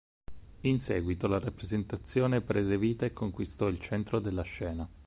In 0.61 0.79
seguito 0.79 1.27
la 1.27 1.37
rappresentazione 1.37 2.41
prese 2.41 2.75
vita 2.75 3.05
e 3.05 3.13
conquistò 3.13 3.67
il 3.67 3.79
centro 3.79 4.19
della 4.19 4.41
scena. 4.41 4.89